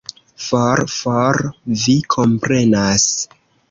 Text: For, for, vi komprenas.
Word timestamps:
For, 0.45 0.81
for, 0.95 1.43
vi 1.85 1.97
komprenas. 2.19 3.11